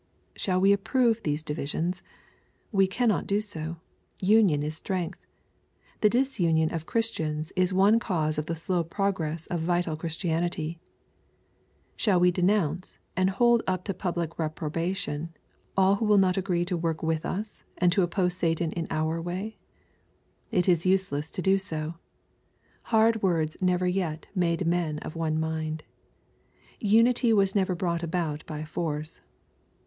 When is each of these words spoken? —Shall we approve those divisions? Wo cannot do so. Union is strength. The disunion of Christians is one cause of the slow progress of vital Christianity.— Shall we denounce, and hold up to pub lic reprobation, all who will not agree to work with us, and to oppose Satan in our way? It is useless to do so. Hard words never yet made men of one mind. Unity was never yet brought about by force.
—Shall 0.35 0.59
we 0.59 0.73
approve 0.73 1.21
those 1.21 1.43
divisions? 1.43 2.01
Wo 2.71 2.87
cannot 2.87 3.27
do 3.27 3.39
so. 3.39 3.77
Union 4.19 4.63
is 4.63 4.75
strength. 4.75 5.19
The 5.99 6.09
disunion 6.09 6.73
of 6.73 6.87
Christians 6.87 7.51
is 7.55 7.71
one 7.71 7.99
cause 7.99 8.39
of 8.39 8.47
the 8.47 8.55
slow 8.55 8.83
progress 8.83 9.45
of 9.45 9.59
vital 9.59 9.95
Christianity.— 9.95 10.79
Shall 11.97 12.19
we 12.19 12.31
denounce, 12.31 12.97
and 13.15 13.29
hold 13.29 13.61
up 13.67 13.83
to 13.83 13.93
pub 13.93 14.17
lic 14.17 14.39
reprobation, 14.39 15.35
all 15.77 15.97
who 15.97 16.05
will 16.05 16.17
not 16.17 16.35
agree 16.35 16.65
to 16.65 16.75
work 16.75 17.03
with 17.03 17.23
us, 17.23 17.63
and 17.77 17.91
to 17.91 18.01
oppose 18.01 18.33
Satan 18.33 18.71
in 18.71 18.87
our 18.89 19.21
way? 19.21 19.59
It 20.49 20.67
is 20.67 20.83
useless 20.83 21.29
to 21.29 21.43
do 21.43 21.59
so. 21.59 21.93
Hard 22.89 23.21
words 23.21 23.55
never 23.61 23.85
yet 23.87 24.25
made 24.33 24.65
men 24.65 24.97
of 25.03 25.15
one 25.15 25.39
mind. 25.39 25.83
Unity 26.79 27.31
was 27.33 27.53
never 27.53 27.73
yet 27.73 27.77
brought 27.77 28.01
about 28.01 28.43
by 28.47 28.63
force. 28.65 29.21